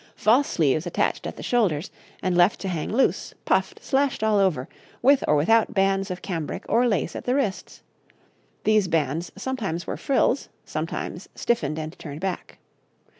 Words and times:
False 0.15 0.47
sleeves 0.47 0.87
attached 0.87 1.27
at 1.27 1.35
the 1.37 1.43
shoulders, 1.43 1.91
and 2.23 2.35
left 2.35 2.59
to 2.59 2.67
hang 2.67 2.91
loose, 2.91 3.35
puffed, 3.45 3.83
slashed 3.83 4.23
all 4.23 4.39
over, 4.39 4.67
with 5.03 5.23
or 5.27 5.35
without 5.35 5.75
bands 5.75 6.09
of 6.09 6.23
cambric 6.23 6.65
or 6.67 6.87
lace 6.87 7.15
at 7.15 7.25
the 7.25 7.35
wrists; 7.35 7.83
these 8.63 8.87
bands 8.87 9.31
sometimes 9.37 9.85
were 9.85 9.97
frills, 9.97 10.49
sometimes 10.65 11.29
stiffened 11.35 11.77
and 11.77 11.99
turned 11.99 12.19
back. 12.19 12.57